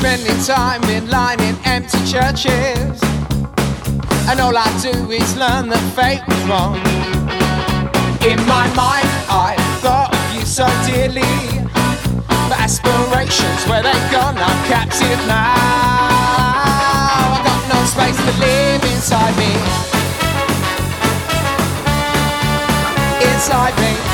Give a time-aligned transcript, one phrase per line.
[0.00, 2.96] spending time in line in empty churches.
[4.28, 6.76] And all I do is learn that fate was wrong.
[8.24, 11.36] In my mind, I thought of you so dearly.
[12.48, 14.38] But aspirations, where they gone?
[14.40, 15.52] I'm captive now.
[17.28, 19.52] I got no space to live inside me.
[23.28, 24.09] Inside me.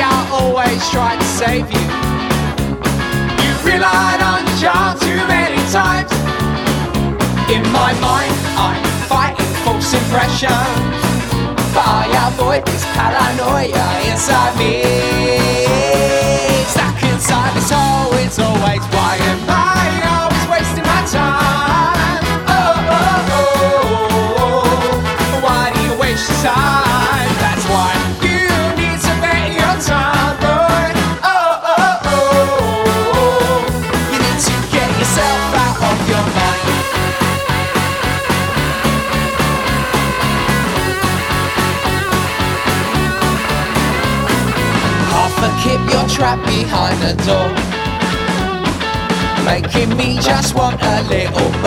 [0.00, 1.86] Reluctantly, I always try to save you.
[3.42, 6.12] You relied on charm too many times.
[7.50, 10.52] In my mind, I'm fighting false impressions.
[11.74, 15.29] But I avoid this paranoia inside me.
[45.62, 47.50] Half your trap behind the door.
[49.44, 51.59] Making me just want a little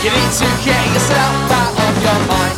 [0.00, 2.57] You need to get yourself out of your mind.